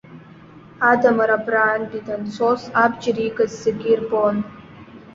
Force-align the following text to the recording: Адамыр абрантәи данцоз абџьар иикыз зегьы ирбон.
Адамыр 0.91 1.29
абрантәи 1.37 2.05
данцоз 2.07 2.61
абџьар 2.83 3.17
иикыз 3.19 3.51
зегьы 3.61 3.87
ирбон. 3.91 4.37